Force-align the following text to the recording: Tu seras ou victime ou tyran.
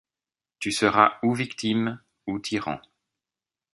Tu 0.57 0.71
seras 0.71 1.19
ou 1.21 1.35
victime 1.35 2.01
ou 2.25 2.39
tyran. 2.39 2.81